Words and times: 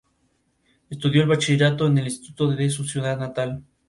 Estudió 0.89 1.21
el 1.21 1.27
bachillerato 1.29 1.85
en 1.85 1.99
el 1.99 2.05
instituto 2.05 2.47
de 2.47 2.71
su 2.71 2.85
ciudad 2.85 3.19
natal. 3.19 3.61